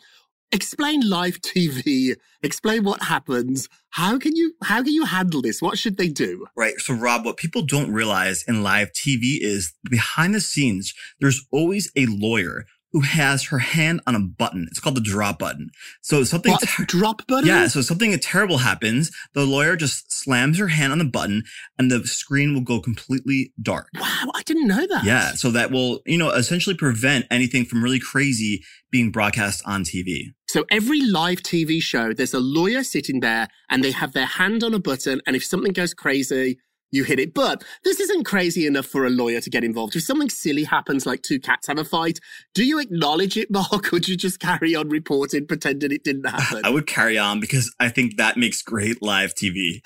Explain 0.51 1.07
live 1.07 1.41
TV. 1.41 2.15
Explain 2.41 2.83
what 2.85 3.03
happens. 3.03 3.67
How 3.89 4.17
can 4.17 4.35
you 4.35 4.53
how 4.63 4.81
can 4.81 4.93
you 4.93 5.03
handle 5.03 5.41
this? 5.41 5.61
What 5.61 5.77
should 5.77 5.97
they 5.97 6.07
do? 6.07 6.47
Right. 6.55 6.79
So, 6.79 6.93
Rob, 6.93 7.25
what 7.25 7.35
people 7.35 7.63
don't 7.63 7.91
realize 7.91 8.43
in 8.47 8.63
live 8.63 8.93
TV 8.93 9.39
is 9.41 9.73
behind 9.89 10.33
the 10.33 10.39
scenes, 10.39 10.93
there's 11.19 11.45
always 11.51 11.91
a 11.97 12.05
lawyer 12.05 12.65
who 12.93 13.01
has 13.01 13.45
her 13.45 13.59
hand 13.59 14.01
on 14.07 14.15
a 14.15 14.19
button. 14.19 14.67
It's 14.69 14.79
called 14.79 14.95
the 14.95 15.01
drop 15.01 15.39
button. 15.39 15.69
So 16.01 16.23
something 16.23 16.51
What? 16.53 16.63
drop 16.87 17.27
button? 17.27 17.47
Yeah, 17.47 17.67
so 17.67 17.81
something 17.81 18.17
terrible 18.19 18.59
happens. 18.59 19.11
The 19.33 19.45
lawyer 19.45 19.75
just 19.75 20.11
slams 20.11 20.57
her 20.57 20.69
hand 20.69 20.93
on 20.93 20.99
the 20.99 21.05
button 21.05 21.43
and 21.77 21.91
the 21.91 22.05
screen 22.07 22.53
will 22.53 22.61
go 22.61 22.79
completely 22.79 23.53
dark. 23.61 23.89
Wow, 23.99 24.31
I 24.33 24.41
didn't 24.43 24.67
know 24.67 24.87
that. 24.87 25.03
Yeah, 25.03 25.31
so 25.31 25.51
that 25.51 25.71
will, 25.71 26.01
you 26.05 26.17
know, 26.17 26.29
essentially 26.31 26.75
prevent 26.75 27.25
anything 27.29 27.65
from 27.65 27.83
really 27.83 27.99
crazy 27.99 28.63
being 28.89 29.11
broadcast 29.11 29.61
on 29.65 29.83
TV. 29.83 30.33
So 30.47 30.65
every 30.71 31.01
live 31.01 31.39
TV 31.39 31.81
show, 31.81 32.13
there's 32.13 32.33
a 32.33 32.39
lawyer 32.39 32.83
sitting 32.83 33.19
there 33.19 33.49
and 33.69 33.83
they 33.83 33.91
have 33.91 34.13
their 34.13 34.25
hand 34.25 34.63
on 34.63 34.73
a 34.73 34.79
button. 34.79 35.21
And 35.27 35.35
if 35.35 35.43
something 35.43 35.73
goes 35.73 35.93
crazy, 35.93 36.57
you 36.91 37.03
hit 37.03 37.19
it. 37.19 37.33
But 37.33 37.63
this 37.83 37.99
isn't 37.99 38.25
crazy 38.25 38.65
enough 38.65 38.85
for 38.85 39.05
a 39.05 39.09
lawyer 39.09 39.41
to 39.41 39.49
get 39.49 39.63
involved. 39.63 39.95
If 39.95 40.03
something 40.03 40.29
silly 40.29 40.63
happens, 40.63 41.05
like 41.05 41.21
two 41.21 41.39
cats 41.39 41.67
have 41.67 41.79
a 41.79 41.83
fight, 41.83 42.19
do 42.53 42.65
you 42.65 42.79
acknowledge 42.79 43.37
it, 43.37 43.51
Mark? 43.51 43.93
Or 43.93 43.99
do 43.99 44.11
you 44.11 44.17
just 44.17 44.39
carry 44.39 44.75
on 44.75 44.89
reporting, 44.89 45.47
pretending 45.47 45.91
it 45.91 46.03
didn't 46.03 46.25
happen? 46.25 46.61
I 46.63 46.69
would 46.69 46.87
carry 46.87 47.17
on 47.17 47.39
because 47.39 47.73
I 47.79 47.89
think 47.89 48.17
that 48.17 48.37
makes 48.37 48.61
great 48.61 49.01
live 49.01 49.33
TV. 49.33 49.81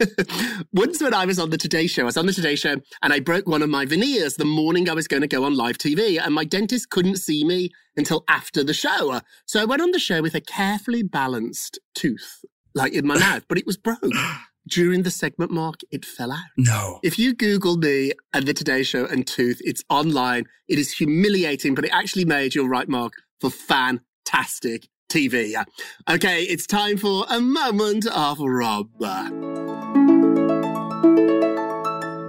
Once 0.72 1.02
when 1.02 1.12
I 1.12 1.26
was 1.26 1.38
on 1.38 1.50
the 1.50 1.58
Today 1.58 1.86
Show, 1.86 2.02
I 2.02 2.06
was 2.06 2.16
on 2.16 2.26
the 2.26 2.32
Today 2.32 2.54
Show 2.54 2.76
and 3.02 3.12
I 3.12 3.20
broke 3.20 3.48
one 3.48 3.62
of 3.62 3.68
my 3.68 3.84
veneers 3.84 4.36
the 4.36 4.44
morning 4.44 4.88
I 4.88 4.94
was 4.94 5.08
going 5.08 5.22
to 5.22 5.26
go 5.26 5.44
on 5.44 5.56
live 5.56 5.78
TV, 5.78 6.20
and 6.24 6.34
my 6.34 6.44
dentist 6.44 6.90
couldn't 6.90 7.16
see 7.16 7.44
me 7.44 7.70
until 7.96 8.24
after 8.28 8.62
the 8.62 8.74
show. 8.74 9.20
So 9.46 9.60
I 9.60 9.64
went 9.64 9.82
on 9.82 9.90
the 9.90 9.98
show 9.98 10.22
with 10.22 10.34
a 10.34 10.40
carefully 10.40 11.02
balanced 11.02 11.80
tooth, 11.94 12.44
like 12.74 12.92
in 12.92 13.06
my 13.06 13.18
mouth, 13.18 13.44
but 13.48 13.58
it 13.58 13.66
was 13.66 13.76
broke. 13.76 13.98
During 14.68 15.02
the 15.02 15.10
segment, 15.10 15.50
Mark, 15.50 15.80
it 15.90 16.04
fell 16.04 16.30
out. 16.30 16.44
No. 16.58 17.00
If 17.02 17.18
you 17.18 17.32
Google 17.32 17.78
me 17.78 18.12
and 18.34 18.44
the 18.44 18.52
Today 18.52 18.82
Show 18.82 19.06
and 19.06 19.26
tooth, 19.26 19.62
it's 19.64 19.82
online. 19.88 20.44
It 20.68 20.78
is 20.78 20.92
humiliating, 20.92 21.74
but 21.74 21.86
it 21.86 21.90
actually 21.90 22.26
made, 22.26 22.54
you're 22.54 22.68
right, 22.68 22.88
Mark, 22.88 23.14
for 23.40 23.48
fantastic 23.48 24.88
TV. 25.10 25.54
Okay, 26.10 26.42
it's 26.42 26.66
time 26.66 26.98
for 26.98 27.24
a 27.30 27.40
moment 27.40 28.06
of 28.08 28.40
Rob. 28.40 28.90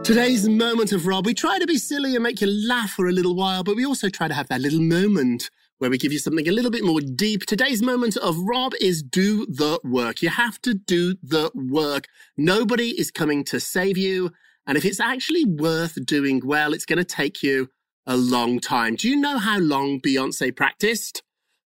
Today's 0.05 0.47
moment 0.47 0.93
of 0.93 1.07
Rob, 1.07 1.25
we 1.25 1.33
try 1.33 1.59
to 1.59 1.67
be 1.67 1.77
silly 1.77 2.15
and 2.15 2.23
make 2.23 2.39
you 2.39 2.47
laugh 2.47 2.91
for 2.91 3.09
a 3.09 3.11
little 3.11 3.35
while, 3.35 3.65
but 3.65 3.75
we 3.75 3.85
also 3.85 4.07
try 4.07 4.29
to 4.29 4.33
have 4.33 4.47
that 4.47 4.61
little 4.61 4.79
moment 4.79 5.49
where 5.79 5.89
we 5.89 5.97
give 5.97 6.13
you 6.13 6.19
something 6.19 6.47
a 6.47 6.51
little 6.51 6.71
bit 6.71 6.83
more 6.83 7.01
deep. 7.01 7.45
Today's 7.45 7.81
moment 7.81 8.17
of 8.17 8.37
Rob 8.37 8.73
is 8.79 9.01
do 9.01 9.45
the 9.47 9.79
work. 9.83 10.21
You 10.21 10.29
have 10.29 10.61
to 10.61 10.73
do 10.73 11.15
the 11.23 11.51
work. 11.55 12.05
Nobody 12.37 12.89
is 12.99 13.11
coming 13.11 13.43
to 13.45 13.59
save 13.59 13.97
you. 13.97 14.31
And 14.67 14.77
if 14.77 14.85
it's 14.85 14.99
actually 14.99 15.45
worth 15.45 16.05
doing 16.05 16.41
well, 16.43 16.73
it's 16.73 16.85
going 16.85 16.97
to 16.97 17.05
take 17.05 17.41
you 17.41 17.69
a 18.05 18.17
long 18.17 18.59
time. 18.59 18.95
Do 18.95 19.09
you 19.09 19.15
know 19.15 19.37
how 19.37 19.57
long 19.57 19.99
Beyonce 20.01 20.55
practiced 20.55 21.23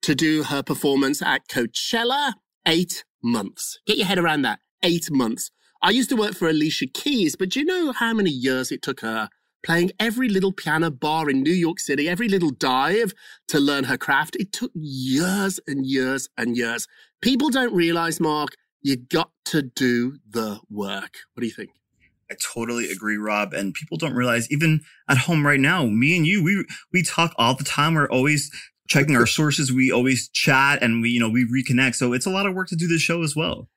to 0.03 0.13
do 0.13 0.43
her 0.43 0.61
performance 0.61 1.21
at 1.21 1.47
Coachella? 1.47 2.33
Eight 2.67 3.03
months. 3.23 3.79
Get 3.85 3.97
your 3.97 4.07
head 4.07 4.19
around 4.19 4.43
that. 4.43 4.59
Eight 4.83 5.11
months. 5.11 5.49
I 5.81 5.89
used 5.89 6.09
to 6.09 6.15
work 6.15 6.35
for 6.35 6.47
Alicia 6.47 6.87
Keys, 6.87 7.35
but 7.35 7.49
do 7.49 7.59
you 7.59 7.65
know 7.65 7.91
how 7.91 8.13
many 8.13 8.29
years 8.29 8.71
it 8.71 8.81
took 8.81 9.01
her 9.01 9.29
playing 9.65 9.91
every 9.99 10.29
little 10.29 10.51
piano 10.53 10.91
bar 10.91 11.29
in 11.29 11.41
New 11.41 11.53
York 11.53 11.79
City, 11.79 12.07
every 12.07 12.29
little 12.29 12.51
dive 12.51 13.13
to 13.47 13.59
learn 13.59 13.85
her 13.85 13.97
craft? 13.97 14.37
It 14.39 14.53
took 14.53 14.71
years 14.75 15.59
and 15.67 15.85
years 15.85 16.29
and 16.37 16.55
years. 16.55 16.87
People 17.21 17.49
don't 17.49 17.73
realize, 17.73 18.19
Mark, 18.19 18.51
You 18.81 18.97
got 18.97 19.31
to 19.45 19.63
do 19.63 20.19
the 20.29 20.59
work. 20.69 21.17
What 21.33 21.41
do 21.41 21.47
you 21.47 21.53
think? 21.53 21.71
I 22.29 22.35
totally 22.53 22.91
agree, 22.91 23.17
Rob. 23.17 23.51
And 23.51 23.73
people 23.73 23.97
don't 23.97 24.13
realize, 24.13 24.49
even 24.51 24.81
at 25.09 25.17
home 25.17 25.45
right 25.45 25.59
now, 25.59 25.85
me 25.85 26.15
and 26.15 26.27
you, 26.27 26.43
we 26.43 26.65
we 26.93 27.01
talk 27.01 27.33
all 27.37 27.55
the 27.55 27.63
time. 27.63 27.95
We're 27.95 28.09
always 28.09 28.51
checking 28.87 29.15
our 29.15 29.25
sources. 29.25 29.73
We 29.73 29.91
always 29.91 30.29
chat 30.29 30.83
and 30.83 31.01
we, 31.01 31.09
you 31.09 31.19
know, 31.19 31.29
we 31.29 31.45
reconnect. 31.45 31.95
So 31.95 32.13
it's 32.13 32.27
a 32.27 32.29
lot 32.29 32.45
of 32.45 32.53
work 32.53 32.67
to 32.69 32.75
do 32.75 32.87
this 32.87 33.01
show 33.01 33.23
as 33.23 33.35
well. 33.35 33.69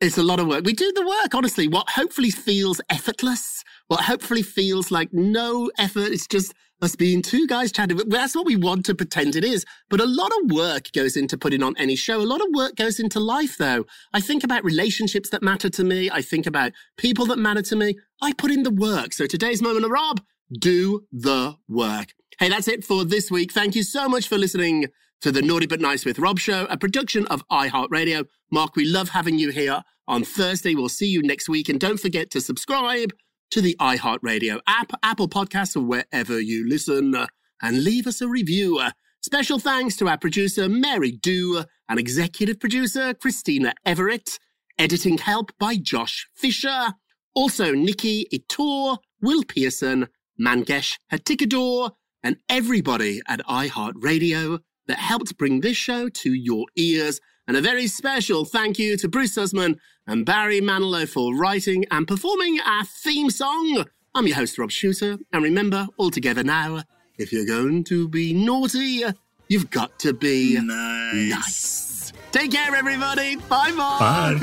It's 0.00 0.18
a 0.18 0.22
lot 0.22 0.40
of 0.40 0.46
work. 0.46 0.64
We 0.64 0.74
do 0.74 0.92
the 0.92 1.06
work, 1.06 1.34
honestly. 1.34 1.68
What 1.68 1.88
hopefully 1.90 2.30
feels 2.30 2.80
effortless, 2.90 3.55
what 3.88 4.00
hopefully 4.04 4.42
feels 4.42 4.90
like 4.90 5.12
no 5.12 5.70
effort. 5.78 6.12
It's 6.12 6.26
just 6.26 6.54
us 6.82 6.96
being 6.96 7.22
two 7.22 7.46
guys 7.46 7.72
chatting. 7.72 7.96
That's 8.06 8.34
what 8.34 8.46
we 8.46 8.56
want 8.56 8.84
to 8.86 8.94
pretend 8.94 9.36
it 9.36 9.44
is. 9.44 9.64
But 9.88 10.00
a 10.00 10.06
lot 10.06 10.30
of 10.40 10.50
work 10.50 10.92
goes 10.92 11.16
into 11.16 11.38
putting 11.38 11.62
on 11.62 11.74
any 11.78 11.96
show. 11.96 12.20
A 12.20 12.22
lot 12.22 12.40
of 12.40 12.48
work 12.52 12.76
goes 12.76 13.00
into 13.00 13.18
life, 13.18 13.56
though. 13.58 13.86
I 14.12 14.20
think 14.20 14.44
about 14.44 14.64
relationships 14.64 15.30
that 15.30 15.42
matter 15.42 15.70
to 15.70 15.84
me. 15.84 16.10
I 16.10 16.22
think 16.22 16.46
about 16.46 16.72
people 16.98 17.26
that 17.26 17.38
matter 17.38 17.62
to 17.62 17.76
me. 17.76 17.96
I 18.20 18.32
put 18.32 18.50
in 18.50 18.62
the 18.62 18.70
work. 18.70 19.12
So 19.12 19.26
today's 19.26 19.62
moment 19.62 19.84
of 19.84 19.90
Rob, 19.90 20.20
do 20.58 21.06
the 21.10 21.56
work. 21.68 22.12
Hey, 22.38 22.50
that's 22.50 22.68
it 22.68 22.84
for 22.84 23.04
this 23.04 23.30
week. 23.30 23.52
Thank 23.52 23.74
you 23.74 23.82
so 23.82 24.08
much 24.08 24.28
for 24.28 24.36
listening 24.36 24.86
to 25.22 25.32
the 25.32 25.40
Naughty 25.40 25.66
But 25.66 25.80
Nice 25.80 26.04
with 26.04 26.18
Rob 26.18 26.38
show, 26.38 26.66
a 26.68 26.76
production 26.76 27.26
of 27.28 27.42
iHeartRadio. 27.48 28.26
Mark, 28.50 28.76
we 28.76 28.84
love 28.84 29.08
having 29.08 29.38
you 29.38 29.50
here 29.50 29.82
on 30.06 30.24
Thursday. 30.24 30.74
We'll 30.74 30.90
see 30.90 31.08
you 31.08 31.22
next 31.22 31.48
week. 31.48 31.70
And 31.70 31.80
don't 31.80 31.98
forget 31.98 32.30
to 32.32 32.40
subscribe 32.42 33.12
to 33.50 33.60
the 33.60 33.76
iHeartRadio 33.80 34.60
app, 34.66 34.92
Apple 35.02 35.28
Podcasts, 35.28 35.76
or 35.76 35.80
wherever 35.80 36.40
you 36.40 36.68
listen, 36.68 37.14
uh, 37.14 37.26
and 37.62 37.84
leave 37.84 38.06
us 38.06 38.20
a 38.20 38.28
review. 38.28 38.78
Uh, 38.78 38.90
Special 39.26 39.58
thanks 39.58 39.96
to 39.96 40.06
our 40.06 40.16
producer, 40.16 40.68
Mary 40.68 41.10
Dew, 41.10 41.64
and 41.88 41.98
executive 41.98 42.60
producer, 42.60 43.12
Christina 43.12 43.74
Everett. 43.84 44.38
Editing 44.78 45.18
help 45.18 45.50
by 45.58 45.74
Josh 45.74 46.28
Fisher. 46.36 46.92
Also, 47.34 47.72
Nikki 47.72 48.28
Ettore, 48.32 48.98
Will 49.20 49.42
Pearson, 49.42 50.06
Mangesh 50.40 50.96
Hattikudur, 51.12 51.90
and 52.22 52.36
everybody 52.48 53.20
at 53.26 53.40
iHeartRadio 53.46 54.60
that 54.86 54.98
helped 54.98 55.36
bring 55.36 55.60
this 55.60 55.76
show 55.76 56.08
to 56.08 56.32
your 56.32 56.66
ears. 56.76 57.18
And 57.48 57.56
a 57.56 57.60
very 57.60 57.86
special 57.86 58.44
thank 58.44 58.78
you 58.78 58.96
to 58.96 59.08
Bruce 59.08 59.36
Sussman 59.36 59.78
and 60.06 60.26
Barry 60.26 60.60
Manilow 60.60 61.08
for 61.08 61.34
writing 61.36 61.84
and 61.90 62.06
performing 62.06 62.58
our 62.66 62.84
theme 62.84 63.30
song. 63.30 63.84
I'm 64.14 64.26
your 64.26 64.36
host, 64.36 64.58
Rob 64.58 64.70
Shooter. 64.70 65.18
And 65.32 65.42
remember, 65.44 65.86
all 65.96 66.10
together 66.10 66.42
now, 66.42 66.82
if 67.18 67.32
you're 67.32 67.46
going 67.46 67.84
to 67.84 68.08
be 68.08 68.32
naughty, 68.32 69.04
you've 69.48 69.70
got 69.70 69.96
to 70.00 70.12
be 70.12 70.58
Nice. 70.60 71.30
nice. 71.30 72.12
Take 72.32 72.50
care, 72.52 72.74
everybody. 72.74 73.36
Bye, 73.36 73.72
bye. 73.76 74.38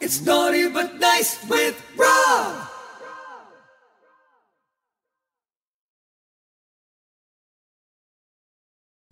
It's 0.00 0.20
naughty 0.22 0.68
but 0.68 0.98
nice 1.00 1.38
with 1.48 1.82
Rob. 1.96 2.25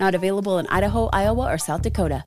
Not 0.00 0.14
available 0.14 0.58
in 0.58 0.66
Idaho, 0.68 1.08
Iowa, 1.12 1.52
or 1.52 1.58
South 1.58 1.82
Dakota. 1.82 2.24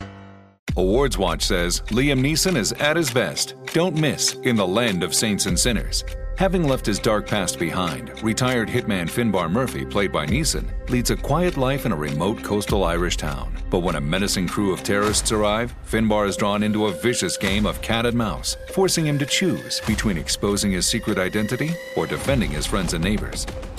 Awards 0.77 1.17
Watch 1.17 1.43
says 1.43 1.81
Liam 1.87 2.21
Neeson 2.21 2.55
is 2.55 2.71
at 2.73 2.95
his 2.95 3.11
best. 3.11 3.55
Don't 3.73 3.95
miss 3.95 4.35
In 4.43 4.55
the 4.55 4.67
Land 4.67 5.03
of 5.03 5.13
Saints 5.13 5.45
and 5.45 5.59
Sinners. 5.59 6.03
Having 6.37 6.67
left 6.67 6.85
his 6.85 6.97
dark 6.97 7.27
past 7.27 7.59
behind, 7.59 8.23
retired 8.23 8.67
hitman 8.67 9.07
Finbar 9.07 9.51
Murphy, 9.51 9.85
played 9.85 10.11
by 10.11 10.25
Neeson, 10.25 10.65
leads 10.89 11.11
a 11.11 11.15
quiet 11.15 11.55
life 11.57 11.85
in 11.85 11.91
a 11.91 11.95
remote 11.95 12.41
coastal 12.41 12.83
Irish 12.83 13.17
town. 13.17 13.53
But 13.69 13.79
when 13.79 13.95
a 13.95 14.01
menacing 14.01 14.47
crew 14.47 14.73
of 14.73 14.81
terrorists 14.81 15.31
arrive, 15.31 15.75
Finbar 15.85 16.27
is 16.27 16.37
drawn 16.37 16.63
into 16.63 16.87
a 16.87 16.93
vicious 16.93 17.37
game 17.37 17.65
of 17.65 17.81
cat 17.81 18.05
and 18.05 18.17
mouse, 18.17 18.57
forcing 18.73 19.05
him 19.05 19.19
to 19.19 19.25
choose 19.25 19.81
between 19.85 20.17
exposing 20.17 20.71
his 20.71 20.87
secret 20.87 21.19
identity 21.19 21.71
or 21.95 22.07
defending 22.07 22.49
his 22.49 22.65
friends 22.65 22.93
and 22.93 23.03
neighbors. 23.03 23.45